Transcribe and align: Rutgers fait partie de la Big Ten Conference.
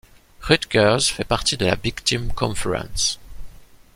Rutgers 0.41 1.11
fait 1.11 1.23
partie 1.23 1.57
de 1.57 1.65
la 1.67 1.75
Big 1.75 2.03
Ten 2.03 2.29
Conference. 2.33 3.19